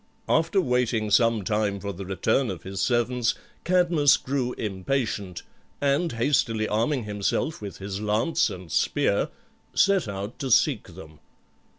[0.27, 5.43] After waiting some time for the return of his servants Cadmus grew impatient,
[5.79, 9.29] and hastily arming himself with his lance and spear,
[9.75, 11.19] set out to seek them.